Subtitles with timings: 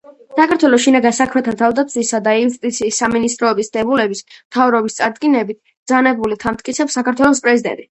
[0.37, 7.79] საქართველოს შინაგან საქმეთა, თავდაცვისა და იუსტიციის სამინისტროების დებულებებს მთავრობის წარდგინებით, ბრძანებულებით ამტკიცებს საქართველოს პრეზიდენტი.